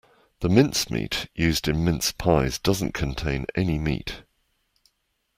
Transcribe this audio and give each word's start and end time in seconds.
The 0.39 0.49
mincemeat 0.49 1.27
used 1.35 1.67
in 1.67 1.85
mince 1.85 2.11
pies 2.11 2.57
doesn't 2.57 2.95
contain 2.95 3.45
any 3.53 3.77
meat 3.77 4.23